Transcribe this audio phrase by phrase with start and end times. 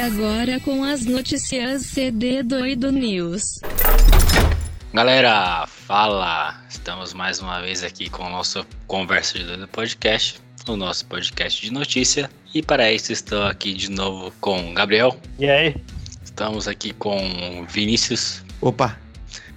[0.00, 3.60] agora com as notícias CD Doido News.
[4.94, 6.58] Galera, fala!
[6.70, 11.60] Estamos mais uma vez aqui com o nosso Conversa de Doido Podcast, o nosso podcast
[11.60, 12.30] de notícia.
[12.54, 15.14] E para isso estou aqui de novo com Gabriel.
[15.38, 15.76] E aí?
[16.24, 18.42] Estamos aqui com Vinícius.
[18.62, 18.98] Opa!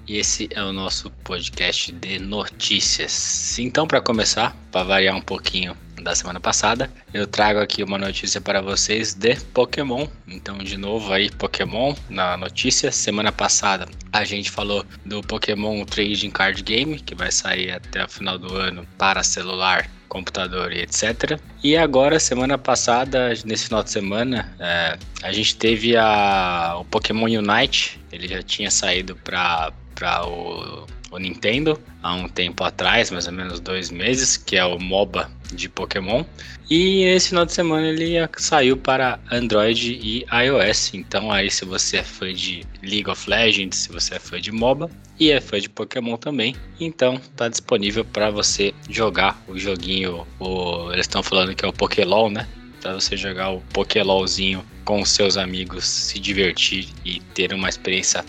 [0.05, 3.57] E esse é o nosso podcast de notícias.
[3.57, 5.73] Então, para começar, para variar um pouquinho
[6.03, 10.07] da semana passada, eu trago aqui uma notícia para vocês de Pokémon.
[10.27, 12.91] Então, de novo aí, Pokémon na notícia.
[12.91, 18.09] Semana passada a gente falou do Pokémon Trading Card Game, que vai sair até o
[18.09, 21.39] final do ano para celular computador e etc.
[21.63, 27.25] E agora, semana passada, nesse final de semana, é, a gente teve a, o Pokémon
[27.25, 27.99] Unite.
[28.11, 29.71] Ele já tinha saído para
[30.27, 34.77] o, o Nintendo há um tempo atrás, mais ou menos dois meses, que é o
[34.79, 36.23] MOBA de Pokémon.
[36.69, 40.93] E esse final de semana ele saiu para Android e iOS.
[40.93, 44.51] Então aí se você é fã de League of Legends, se você é fã de
[44.51, 50.25] MOBA e é fã de Pokémon também, então tá disponível para você jogar o joguinho.
[50.39, 52.47] O, eles estão falando que é o Pokélol, né?
[52.81, 58.25] Para você jogar o Pokélolzinho com seus amigos, se divertir e ter uma experiência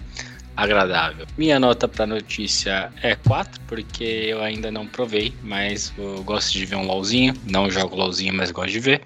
[0.57, 1.27] agradável.
[1.37, 6.65] Minha nota para notícia é 4, porque eu ainda não provei, mas eu gosto de
[6.65, 7.35] ver um LOLzinho.
[7.45, 9.03] Não jogo LOLzinho, mas gosto de ver.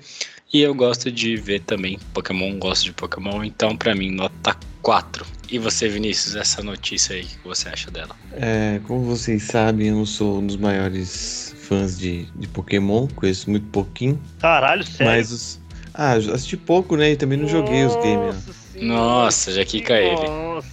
[0.52, 5.26] E eu gosto de ver também Pokémon, gosto de Pokémon, então para mim nota 4.
[5.50, 8.16] E você, Vinícius, essa notícia aí, o que você acha dela?
[8.32, 13.50] É, como vocês sabem, eu não sou um dos maiores fãs de, de Pokémon, conheço
[13.50, 14.20] muito pouquinho.
[14.38, 15.12] Caralho, sério?
[15.12, 15.60] Mas os.
[15.92, 17.12] Ah, assisti pouco, né?
[17.12, 18.36] E também não joguei os games.
[18.46, 20.14] Nossa Nossa, já quica ele.
[20.28, 20.68] Nossa.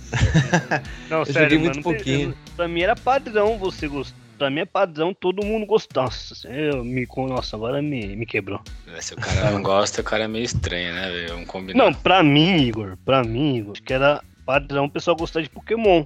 [1.09, 1.71] Não, Eu sério, joguei mano.
[1.73, 2.37] muito pouquinho.
[2.55, 4.15] Pra mim era padrão você gostar.
[4.37, 6.03] Pra mim é padrão todo mundo gostar.
[6.03, 8.59] Nossa, eu me, nossa agora me, me quebrou.
[8.99, 11.09] Se o cara não gosta, o cara é meio estranho, né?
[11.09, 11.29] velho?
[11.29, 11.83] Vamos combinar.
[11.83, 15.49] Não, pra mim, Igor, pra mim, Igor, acho que era padrão o pessoal gostar de
[15.49, 16.05] Pokémon.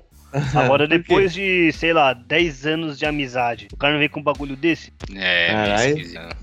[0.53, 4.23] Agora, depois de, sei lá, 10 anos de amizade, o cara não vem com um
[4.23, 4.93] bagulho desse?
[5.15, 5.97] É, Caralho.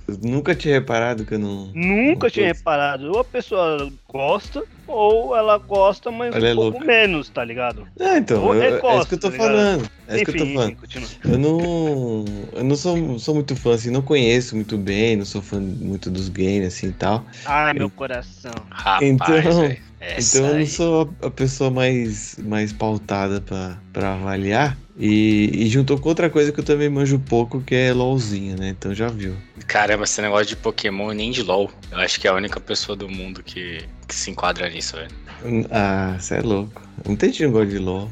[0.08, 1.70] Eu nunca tinha reparado que eu não.
[1.74, 3.10] Nunca não tinha reparado.
[3.12, 6.84] Ou a pessoa gosta, ou ela gosta, mas Ela um é pouco louca.
[6.86, 7.86] menos, tá ligado?
[8.00, 9.88] Ah, então, Ou eu- é isso que eu tô tá falando.
[10.08, 10.70] É isso que eu tô enfim, falando.
[10.72, 11.08] enfim, continua.
[11.24, 12.24] Eu não.
[12.54, 16.10] Eu não sou, sou muito fã, assim, não conheço muito bem, não sou fã muito
[16.10, 17.24] dos games, assim e tal.
[17.44, 18.52] Ai, meu coração.
[18.70, 19.26] Rapaz, Então-
[19.62, 19.85] velho.
[20.00, 24.76] Essa Então eu não sou a pessoa mais, mais pautada pra, pra avaliar.
[24.98, 28.70] E, e juntou com outra coisa que eu também manjo pouco, que é LOLzinho, né?
[28.70, 29.36] Então já viu.
[29.66, 31.70] Caramba, esse negócio de Pokémon nem de LOL.
[31.90, 35.66] Eu acho que é a única pessoa do mundo que, que se enquadra nisso, velho.
[35.70, 36.82] Ah, você é louco.
[37.06, 38.10] Muita gente não gosta de LOL.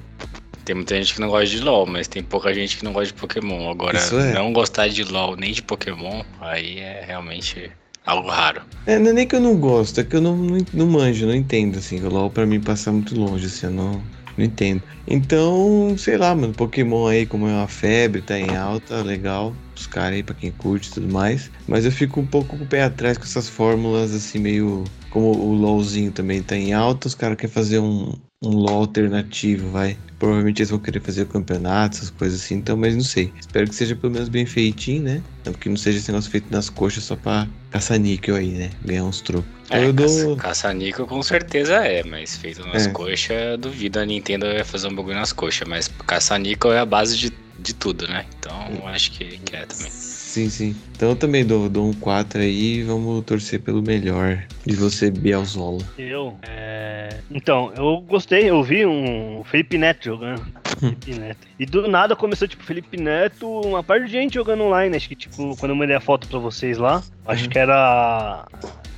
[0.64, 3.14] Tem muita gente que não gosta de LOL, mas tem pouca gente que não gosta
[3.14, 3.70] de Pokémon.
[3.70, 4.32] Agora, é.
[4.32, 7.70] não gostar de LOL nem de Pokémon, aí é realmente
[8.06, 8.62] algo raro.
[8.86, 11.26] É, não é nem que eu não gosto, é que eu não, não, não manjo,
[11.26, 12.00] não entendo, assim.
[12.02, 13.92] O LOL pra mim passa muito longe, assim, eu não,
[14.36, 14.82] não entendo.
[15.06, 19.54] Então, sei lá, mano, Pokémon aí, como é uma febre, tá em alta, legal.
[19.74, 21.50] Os caras aí, pra quem curte e tudo mais.
[21.66, 24.84] Mas eu fico um pouco com o pé atrás com essas fórmulas, assim, meio.
[25.10, 28.12] Como o LOLzinho também tá em alta, os caras querem fazer um,
[28.44, 29.96] um LOL alternativo, vai.
[30.18, 33.32] Provavelmente eles vão querer fazer o campeonato, essas coisas assim, então, mas não sei.
[33.38, 35.22] Espero que seja pelo menos bem feitinho, né?
[35.44, 38.70] Não, que não seja esse negócio feito nas coxas só pra caçar níquel aí, né?
[38.84, 39.50] Ganhar uns trocos.
[39.70, 40.06] É, eu dou.
[40.36, 42.90] caça- caça-níquel com certeza é, mas feito nas É.
[42.90, 45.66] coxas, duvido a Nintendo vai fazer um bagulho nas coxas.
[45.68, 48.24] Mas caça-níquel é a base de, de tudo, né?
[48.38, 49.90] Então, acho que, que é também.
[50.34, 50.74] Sim, sim.
[50.96, 55.08] Então eu também dou, dou um 4 aí e vamos torcer pelo melhor de você,
[55.08, 55.78] Bielzola.
[55.96, 57.20] Eu, é...
[57.30, 60.44] Então, eu gostei, eu vi um Felipe Neto jogando.
[60.80, 61.46] Felipe Neto.
[61.56, 64.96] E do nada começou, tipo, Felipe Neto, uma parte de gente jogando online.
[64.96, 67.50] Acho que, tipo, quando eu mandei a foto pra vocês lá, acho Uhum.
[67.50, 68.44] que era.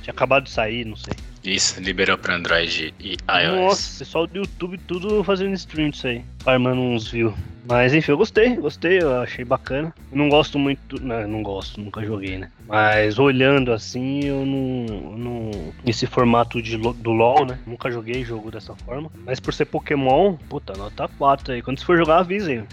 [0.01, 1.13] Tinha acabado de sair, não sei.
[1.47, 3.55] Isso, liberou pra Android e iOS.
[3.55, 7.33] Nossa, pessoal do YouTube tudo fazendo stream disso aí, farmando uns views.
[7.69, 9.93] Mas enfim, eu gostei, gostei, eu achei bacana.
[10.11, 12.49] Eu não gosto muito, não, não gosto, nunca joguei, né?
[12.67, 15.17] Mas olhando assim, eu não.
[15.17, 15.51] não
[15.85, 17.59] esse formato de, do LoL, né?
[17.65, 19.09] Nunca joguei jogo dessa forma.
[19.25, 21.61] Mas por ser Pokémon, puta, nota 4 aí.
[21.61, 22.63] Quando você for jogar, avisem.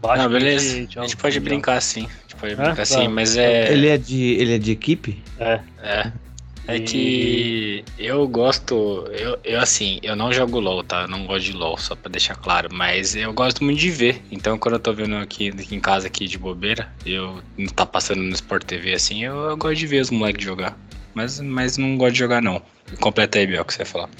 [0.00, 0.74] Baixa Não, que beleza.
[0.76, 2.06] gente- A gente pode brincar sim.
[2.06, 2.56] A gente pode É?
[2.56, 3.08] brincar sim, Tá.
[3.08, 3.72] mas é.
[3.72, 4.22] Ele é de.
[4.34, 5.22] Ele é de equipe?
[5.38, 5.60] É.
[5.82, 6.12] É.
[6.68, 11.02] É que eu gosto, eu, eu assim, eu não jogo LOL, tá?
[11.02, 14.22] Eu não gosto de LOL, só pra deixar claro, mas eu gosto muito de ver.
[14.30, 17.86] Então quando eu tô vendo aqui, aqui em casa aqui de bobeira, eu não tá
[17.86, 20.76] passando no Sport TV assim, eu, eu gosto de ver os moleques jogar.
[21.14, 22.60] Mas, mas não gosto de jogar não.
[23.00, 24.10] Completa aí, Biel, o que você ia falar.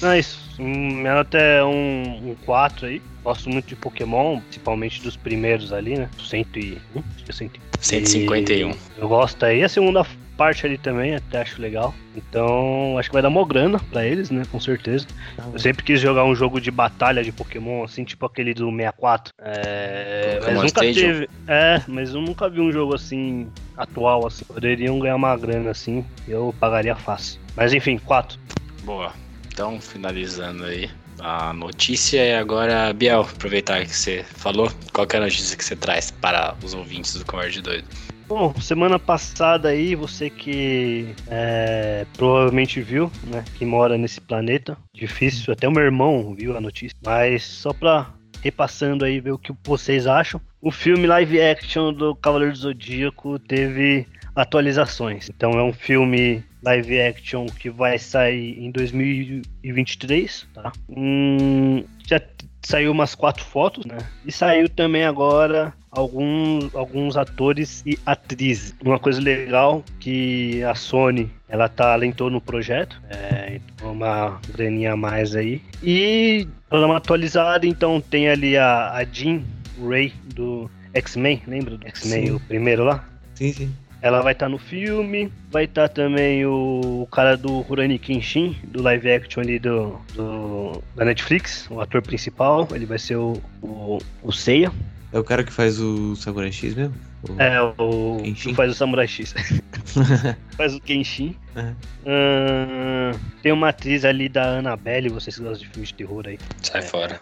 [0.00, 0.40] Não, é isso.
[0.58, 3.00] Minha nota é um, um 4 aí.
[3.22, 6.10] Gosto muito de Pokémon, principalmente dos primeiros ali, né?
[6.18, 6.78] 100 e...
[6.94, 7.50] hum, Acho que é 100
[7.80, 8.70] 151.
[8.70, 9.62] E Eu gosto aí.
[9.62, 10.04] A segunda
[10.36, 11.94] parte ali também, até acho legal.
[12.16, 14.42] Então, acho que vai dar uma grana pra eles, né?
[14.50, 15.06] Com certeza.
[15.52, 19.32] Eu sempre quis jogar um jogo de batalha de Pokémon, assim, tipo aquele do 64.
[19.38, 20.94] É, mas nunca Stadium?
[20.94, 21.28] teve.
[21.46, 24.44] É, mas eu nunca vi um jogo assim, atual, assim.
[24.44, 27.40] Poderiam ganhar uma grana assim, eu pagaria fácil.
[27.56, 28.38] Mas enfim, 4.
[28.84, 29.12] Boa.
[29.52, 30.90] Então, finalizando aí
[31.20, 35.64] a notícia e agora, Biel, aproveitar que você falou, qual que é a notícia que
[35.64, 37.86] você traz para os ouvintes do Converde Doido?
[38.28, 45.52] Bom, semana passada aí, você que é, provavelmente viu, né, que mora nesse planeta, difícil,
[45.52, 49.54] até o meu irmão viu a notícia, mas só pra repassando aí, ver o que
[49.64, 50.40] vocês acham.
[50.60, 55.28] O filme live action do Cavaleiro do Zodíaco teve atualizações.
[55.28, 60.72] Então é um filme live action que vai sair em 2023, tá?
[60.88, 62.20] Hum, já
[62.62, 63.98] saiu umas quatro fotos, né?
[64.24, 68.74] E saiu também agora alguns, alguns atores e atrizes.
[68.82, 74.94] Uma coisa legal que a Sony ela tá alentou no projeto, é, então uma graninha
[74.94, 75.60] a mais aí.
[75.82, 79.42] E uma atualizada, então tem ali a, a Jean
[79.86, 83.04] Ray do X-Men, lembra do X-Men, o primeiro lá?
[83.34, 83.74] Sim, sim.
[84.02, 89.08] Ela vai estar no filme, vai estar também o, cara do Rurouni Kenshin, do live
[89.10, 94.32] action ali do, do- da Netflix, o ator principal, ele vai ser o, o, o
[94.32, 94.72] Seiya.
[95.12, 96.94] É o cara que faz o Samurai X mesmo?
[97.28, 98.48] O- É, o Kenshin?
[98.50, 99.34] que faz o Samurai X.
[100.56, 101.36] faz o Kenshin.
[102.04, 103.12] Ahn,
[103.42, 106.38] tem uma atriz ali da Annabelle, vocês que gostam de filmes de terror aí.
[106.60, 106.84] Sai É.
[106.84, 107.20] fora.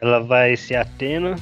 [0.00, 1.36] Ela vai ser a Atena.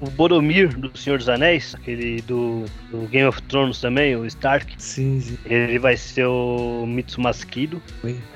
[0.00, 4.74] O Boromir, do Senhor dos Anéis, aquele do, do Game of Thrones também, o Stark.
[4.78, 5.38] Sim, sim.
[5.44, 7.80] Ele vai ser o Mitsumasa Kido.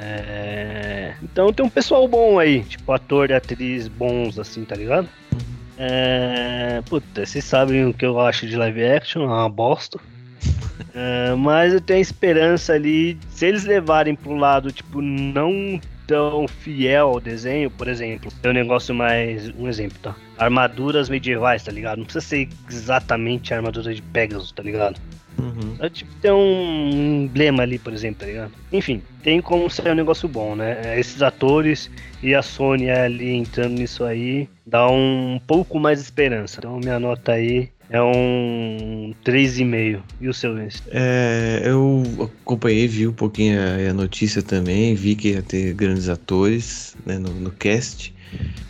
[0.01, 5.09] É, Então tem um pessoal bom aí, tipo ator e atriz bons, assim, tá ligado?
[5.79, 6.83] É...
[6.89, 9.99] Puta, vocês sabem o que eu acho de live action, é uma bosta.
[10.95, 17.09] É, mas eu tenho esperança ali, se eles levarem pro lado, tipo, não tão fiel
[17.09, 19.49] ao desenho, por exemplo, tem um negócio mais.
[19.59, 20.15] Um exemplo, tá?
[20.39, 21.99] Armaduras medievais, tá ligado?
[21.99, 25.01] Não precisa ser exatamente a armadura de Pegasus, tá ligado?
[25.39, 25.77] Uhum.
[25.81, 28.53] É tipo ter um emblema ali, por exemplo, tá ligado?
[28.73, 30.81] Enfim, tem como ser um negócio bom, né?
[30.85, 31.91] É, Esses atores
[32.23, 36.57] e a Sony ali entrando nisso aí dá um pouco mais de esperança.
[36.59, 40.01] Então minha nota aí é um 3,5.
[40.21, 40.83] E o seu, Vince?
[40.91, 42.03] É, eu
[42.43, 47.19] acompanhei, vi um pouquinho a, a notícia também, vi que ia ter grandes atores né,
[47.19, 48.15] no, no cast.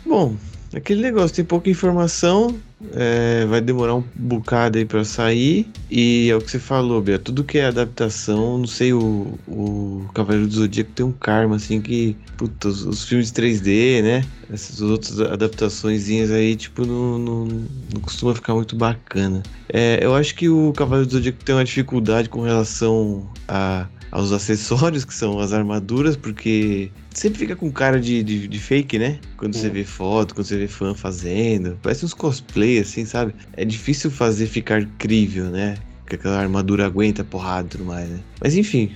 [0.05, 0.35] Bom,
[0.73, 2.57] aquele negócio, tem pouca informação,
[2.93, 7.17] é, vai demorar um bocado aí pra sair, e é o que você falou, Bia,
[7.17, 11.81] tudo que é adaptação, não sei, o, o Cavaleiro do Zodíaco tem um karma, assim,
[11.81, 17.45] que, puta, os, os filmes 3D, né, essas outras adaptaçõezinhas aí, tipo, não, não,
[17.93, 19.41] não costuma ficar muito bacana.
[19.69, 24.31] É, eu acho que o Cavaleiro do Zodíaco tem uma dificuldade com relação a, aos
[24.31, 29.19] acessórios, que são as armaduras, porque sempre fica com cara de, de, de fake, né?
[29.37, 29.73] Quando você Sim.
[29.73, 31.77] vê foto, quando você vê fã fazendo.
[31.81, 33.33] Parece uns cosplay, assim, sabe?
[33.53, 35.75] É difícil fazer ficar crível, né?
[36.05, 38.19] Que aquela armadura aguenta porrada e tudo mais, né?
[38.41, 38.95] Mas enfim,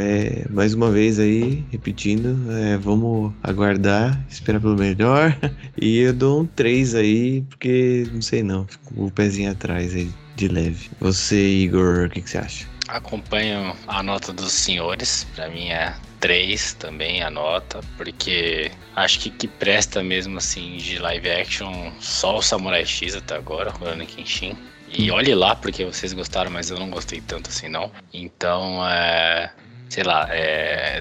[0.00, 5.36] é, mais uma vez aí, repetindo, é, vamos aguardar, esperar pelo melhor.
[5.80, 9.94] E eu dou um 3 aí, porque não sei não, fico com o pezinho atrás
[9.94, 10.90] aí, de leve.
[11.00, 12.71] Você, Igor, o que, que você acha?
[12.92, 19.30] Acompanho a nota dos senhores, pra mim é 3 também a nota, porque acho que
[19.30, 24.56] que presta mesmo assim de live action só o Samurai X até agora, Rurouni Kenshin.
[24.94, 27.90] E olhe lá, porque vocês gostaram, mas eu não gostei tanto assim não.
[28.12, 29.50] Então, é,
[29.88, 31.00] sei lá, é,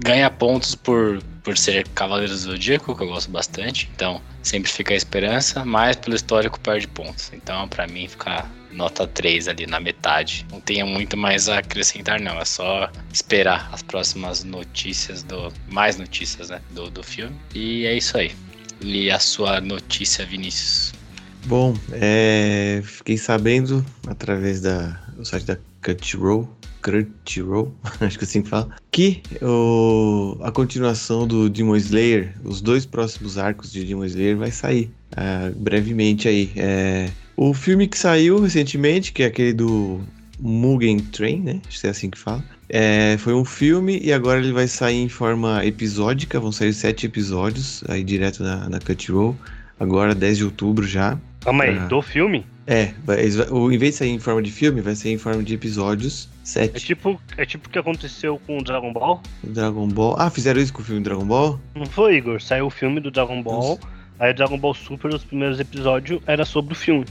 [0.00, 3.88] ganha pontos por, por ser Cavaleiro do Zodíaco, que eu gosto bastante.
[3.94, 7.30] Então, sempre fica a esperança, mas pelo histórico perde pontos.
[7.32, 10.46] Então, pra mim, fica nota 3 ali na metade.
[10.50, 12.38] Não tenha muito mais a acrescentar, não.
[12.40, 15.52] É só esperar as próximas notícias do.
[15.68, 16.60] Mais notícias, né?
[16.70, 17.36] Do, do filme.
[17.54, 18.32] E é isso aí.
[18.80, 20.92] Li a sua notícia, Vinícius.
[21.46, 26.48] Bom, é, fiquei sabendo através da, do site da Crunchyroll,
[26.82, 32.84] Crunchyroll, acho que assim que fala, que o, a continuação do Demon Slayer, os dois
[32.84, 36.50] próximos arcos de Demon Slayer vai sair ah, brevemente aí.
[36.56, 37.10] É,
[37.48, 40.00] o filme que saiu recentemente, que é aquele do
[40.38, 41.60] Mugen Train, né?
[41.66, 42.44] Acho que é assim que fala.
[42.68, 47.06] É, foi um filme e agora ele vai sair em forma episódica, vão sair sete
[47.06, 49.36] episódios aí direto na, na Crunchyroll.
[49.78, 51.18] Agora, 10 de outubro já.
[51.40, 51.86] Calma aí, Ah.
[51.86, 52.44] do filme?
[52.66, 55.42] É, eles o, em vez de sair em forma de filme, vai sair em forma
[55.42, 56.28] de episódios.
[56.42, 56.84] É Sete.
[56.84, 59.22] tipo, é tipo o que aconteceu com o Dragon Ball.
[59.42, 60.14] Dragon Ball.
[60.18, 61.58] Ah, fizeram isso com o filme Dragon Ball?
[61.74, 62.40] Não foi, Igor?
[62.40, 63.80] Saiu o filme do Dragon Ball.
[64.20, 67.06] Aí o Dragon Ball Super, os primeiros episódios, era sobre o filme.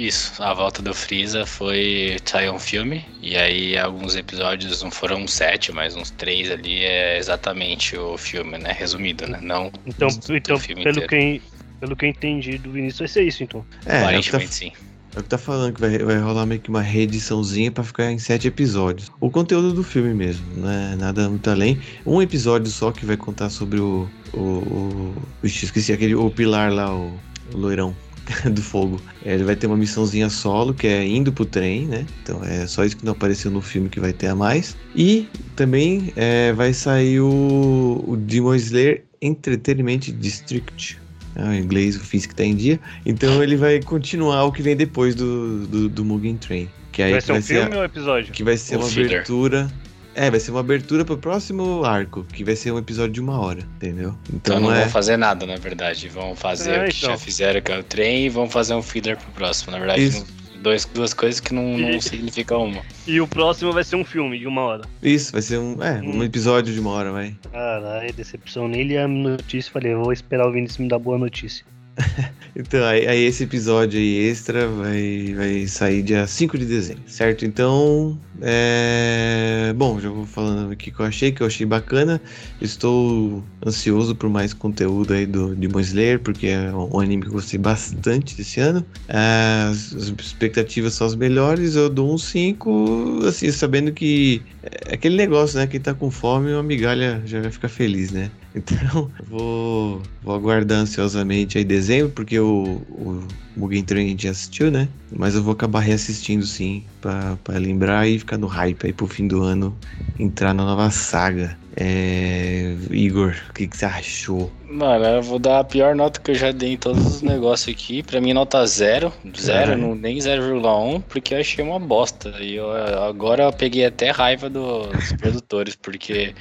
[0.00, 5.28] Isso, a volta do Freeza foi sair um filme, e aí alguns episódios, não foram
[5.28, 8.72] sete, mas uns três ali é exatamente o filme, né?
[8.72, 9.38] Resumido, né?
[9.42, 11.08] Não Então, do então filme pelo, inteiro.
[11.38, 11.42] que,
[11.78, 13.62] pelo que eu entendi do Vinícius, vai ser isso, então.
[13.84, 14.72] É, é o tá, Aparentemente sim.
[15.14, 18.10] é o que tá falando, que vai, vai rolar meio que uma reediçãozinha pra ficar
[18.10, 19.12] em sete episódios.
[19.20, 21.78] O conteúdo do filme mesmo, não é nada muito além.
[22.06, 24.08] Um episódio só que vai contar sobre o.
[24.32, 24.38] O.
[24.38, 26.14] o Vixe, esqueci aquele.
[26.14, 27.12] O pilar lá, o,
[27.52, 27.94] o loirão.
[28.52, 29.00] Do fogo.
[29.24, 32.06] É, Ele vai ter uma missãozinha solo, que é indo pro trem, né?
[32.22, 34.76] Então é só isso que não apareceu no filme que vai ter a mais.
[34.94, 40.98] E também é, vai sair o, o Demon Slayer Entertainment District.
[41.36, 42.80] É, o inglês eu fiz que tá em dia.
[43.06, 46.68] Então ele vai continuar o que vem depois do, do, do Mugen Train.
[46.92, 48.32] Que aí vai que ser um vai ser a- filme ou episódio?
[48.32, 49.10] que vai ser O uma filler.
[49.12, 49.70] abertura.
[50.14, 53.38] É, vai ser uma abertura pro próximo arco, que vai ser um episódio de uma
[53.40, 54.14] hora, entendeu?
[54.32, 54.80] Então, Então não é.
[54.82, 56.08] vão fazer nada, na verdade.
[56.08, 57.10] Vão fazer É, o que então.
[57.10, 59.70] já fizeram, que é o trem, e vão fazer um filler pro próximo.
[59.72, 60.26] Na verdade, Isso.
[60.54, 62.82] não- dois, duas coisas que não, não E- significam uma.
[63.06, 64.82] E o próximo vai ser um filme de uma hora.
[65.02, 66.24] Isso, vai ser um, é, um Hum.
[66.24, 67.34] episódio de uma hora, vai.
[67.52, 68.68] Caralho, decepção.
[68.68, 69.70] Nem li a notícia.
[69.72, 71.64] Falei, vou esperar o Vinícius me dar boa notícia.
[72.56, 77.44] Então, aí, aí esse episódio aí extra vai, vai sair dia 5 de dezembro, certo?
[77.44, 79.72] Então, é...
[79.76, 82.20] Bom, já vou falando aqui que eu achei, que eu achei bacana.
[82.60, 87.34] Estou ansioso por mais conteúdo aí do Demon Slayer, porque é um anime que eu
[87.34, 88.84] gostei bastante esse ano.
[89.08, 95.16] As, as expectativas são as melhores, eu dou um 5, assim, sabendo que é aquele
[95.16, 95.66] negócio, né?
[95.66, 98.30] Quem tá com fome, uma migalha já vai ficar feliz, né?
[98.54, 104.70] Então, vou, vou aguardar ansiosamente aí dezembro, porque o, o Mugen Train a gente assistiu,
[104.70, 104.88] né?
[105.12, 109.26] Mas eu vou acabar reassistindo sim, pra lembrar e ficar no hype aí pro fim
[109.26, 109.76] do ano,
[110.18, 111.56] entrar na nova saga.
[111.76, 112.76] É...
[112.90, 114.52] Igor, o que, que você achou?
[114.70, 117.74] Mano, eu vou dar a pior nota que eu já dei em todos os negócios
[117.74, 118.04] aqui.
[118.04, 119.12] Pra mim, nota zero.
[119.36, 119.78] Zero, Caralho.
[119.80, 122.36] não, nem 0,1, porque eu achei uma bosta.
[122.38, 122.70] E eu,
[123.04, 126.34] agora eu peguei até raiva do- dos produtores, porque,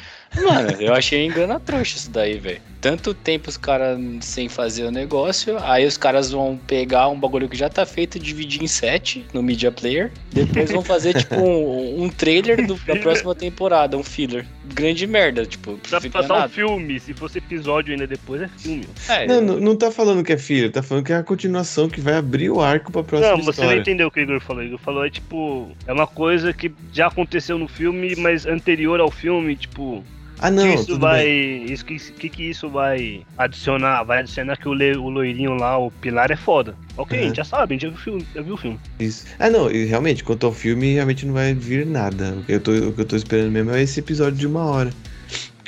[0.44, 2.62] mano, eu achei engana trouxa isso daí, velho.
[2.80, 7.50] Tanto tempo os caras sem fazer o negócio, aí os caras vão pegar um bagulho
[7.50, 12.04] que já tá feito, dividir em sete no Media Player, depois vão fazer, tipo, um,
[12.04, 14.46] um trailer do- da próxima temporada, um filler.
[14.64, 16.50] Grande merda, tipo, Dá pra passar um nada.
[16.50, 17.00] filme.
[17.00, 18.86] Se fosse episódio ainda depois, é filme.
[19.08, 21.90] É, Não, não, não tá falando que é filho, tá falando que é a continuação
[21.90, 23.82] que vai abrir o arco pra próxima Não, você não história.
[23.82, 24.62] entendeu o que o Igor falou.
[24.62, 25.72] O Igor falou é tipo.
[25.88, 30.04] É uma coisa que já aconteceu no filme, mas anterior ao filme, tipo.
[30.42, 31.24] Ah, não, que isso tudo vai.
[31.26, 31.66] bem.
[31.66, 34.04] Isso que, que que isso vai adicionar?
[34.04, 36.76] Vai adicionar que o, le- o loirinho lá, o pilar é foda.
[36.96, 37.28] Ok, a Uhum.
[37.28, 38.28] gente já sabe, a gente já viu o filme.
[38.34, 38.80] Já viu o filme.
[39.02, 39.26] Isso.
[39.38, 42.36] Ah, não, e realmente, quanto ao filme, realmente não vai vir nada.
[42.40, 44.64] O que eu tô, o que eu tô esperando mesmo é esse episódio de uma
[44.64, 44.92] hora.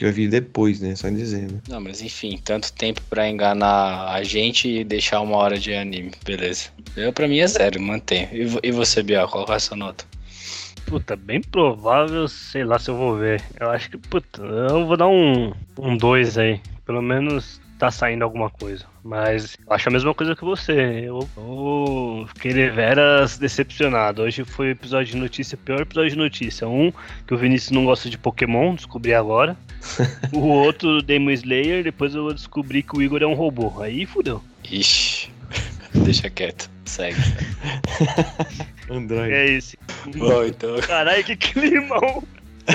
[0.02, 0.96] Que vai vir depois, né?
[0.96, 1.62] Só em dezembro.
[1.70, 6.10] Não, mas enfim, tanto tempo pra enganar a gente e deixar uma hora de anime,
[6.26, 6.70] beleza.
[6.98, 8.28] Eu, pra mim é zero, mantenho.
[8.32, 10.04] E, e você, Biel, qual é a sua nota?
[10.88, 13.44] Puta, bem provável, sei lá se eu vou ver.
[13.60, 16.60] Eu acho que, puta, eu vou dar um 2 um dois aí.
[16.84, 18.86] Pelo menos tá saindo alguma coisa.
[19.04, 21.04] Mas acho a mesma coisa que você.
[21.04, 24.22] Eu, eu fiquei deveras decepcionado.
[24.22, 26.68] Hoje foi o episódio de notícia, pior episódio de notícia.
[26.68, 26.94] Um,
[27.26, 29.58] que o Vinícius não gosta de Pokémon, descobri agora.
[30.32, 33.82] o outro, Demon Slayer, depois eu descobri que o Igor é um robô.
[33.82, 34.44] Aí fudeu.
[34.64, 35.32] Ixi,
[36.06, 37.18] deixa quieto, segue.
[38.92, 39.34] Android.
[39.34, 39.80] É esse.
[40.16, 42.24] Bom, então, Caralho, que climão!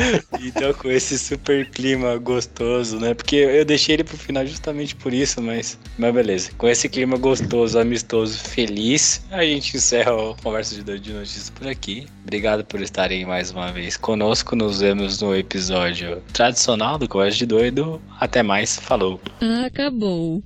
[0.40, 3.14] então com esse super clima gostoso, né?
[3.14, 6.50] Porque eu deixei ele pro final justamente por isso, mas, mas beleza.
[6.56, 11.50] Com esse clima gostoso, amistoso, feliz, a gente encerra a conversa de doido de notícias
[11.50, 12.06] por aqui.
[12.22, 14.56] Obrigado por estarem mais uma vez conosco.
[14.56, 18.00] Nos vemos no episódio tradicional do Conversa de Doido.
[18.18, 19.20] Até mais, falou!
[19.64, 20.42] Acabou.